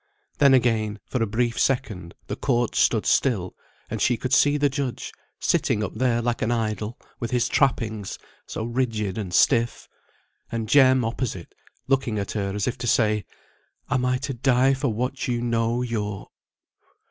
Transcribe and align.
Then 0.39 0.55
again, 0.55 0.99
for 1.05 1.21
a 1.21 1.27
brief 1.27 1.59
second, 1.59 2.15
the 2.25 2.35
court 2.35 2.73
stood 2.75 3.05
still, 3.05 3.53
and 3.87 4.01
she 4.01 4.17
could 4.17 4.33
see 4.33 4.57
the 4.57 4.67
judge, 4.67 5.11
sitting 5.39 5.83
up 5.83 5.93
there 5.93 6.23
like 6.23 6.41
an 6.41 6.49
idol, 6.49 6.97
with 7.19 7.29
his 7.29 7.47
trappings, 7.47 8.17
so 8.47 8.63
rigid 8.63 9.15
and 9.19 9.31
stiff; 9.31 9.87
and 10.51 10.67
Jem, 10.67 11.05
opposite, 11.05 11.53
looking 11.87 12.17
at 12.17 12.31
her, 12.31 12.51
as 12.55 12.67
if 12.67 12.79
to 12.79 12.87
say, 12.87 13.25
Am 13.91 14.03
I 14.03 14.17
to 14.17 14.33
die 14.33 14.73
for 14.73 14.91
what 14.91 15.27
you 15.27 15.39
know 15.39 15.83
your 15.83 16.29